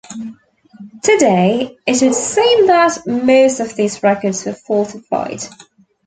Today 1.03 1.77
it 1.85 2.01
would 2.01 2.15
seem 2.15 2.65
that 2.65 3.05
most 3.05 3.59
of 3.59 3.75
these 3.75 4.01
records 4.01 4.43
were 4.47 4.53
falsified. 4.55 5.43